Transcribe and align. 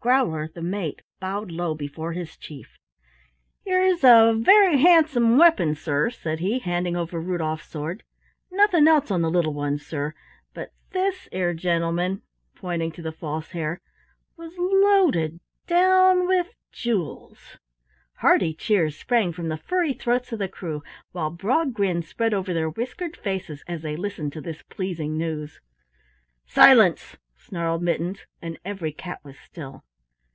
Growler, 0.00 0.46
the 0.46 0.62
mate, 0.62 1.02
bowed 1.18 1.50
low 1.50 1.74
before 1.74 2.12
his 2.12 2.36
chief. 2.36 2.78
"'Ere's 3.66 4.04
a 4.04 4.40
werry 4.46 4.76
'andsome 4.86 5.36
weapon, 5.36 5.74
sir," 5.74 6.10
said 6.10 6.38
he, 6.38 6.60
handing 6.60 6.94
over 6.94 7.20
Rudolf's 7.20 7.66
sword. 7.66 8.04
"Nothing 8.48 8.86
else 8.86 9.10
on 9.10 9.22
the 9.22 9.30
little 9.32 9.52
ones, 9.52 9.84
sir, 9.84 10.14
but 10.54 10.70
this 10.92 11.28
'ere 11.32 11.54
gentleman" 11.54 12.22
pointing 12.54 12.92
to 12.92 13.02
the 13.02 13.10
False 13.10 13.50
Hare 13.50 13.80
"was 14.36 14.54
loaded 14.56 15.40
down 15.66 16.28
with 16.28 16.54
jools." 16.70 17.58
Hearty 18.18 18.54
cheers 18.54 18.96
sprang 18.96 19.32
from 19.32 19.48
the 19.48 19.56
furry 19.58 19.92
throats 19.92 20.30
of 20.30 20.38
the 20.38 20.46
crew, 20.46 20.84
while 21.10 21.30
broad 21.30 21.74
grins 21.74 22.06
spread 22.06 22.32
over 22.32 22.54
their 22.54 22.70
whiskered 22.70 23.16
faces 23.16 23.64
as 23.66 23.82
they 23.82 23.96
listened 23.96 24.32
to 24.34 24.40
this 24.40 24.62
pleasing 24.62 25.18
news. 25.18 25.60
"Silence," 26.44 27.16
snarled 27.34 27.82
Mittens 27.82 28.24
and 28.40 28.56
every 28.64 28.92
cat 28.92 29.18
was 29.24 29.36
still. 29.40 29.82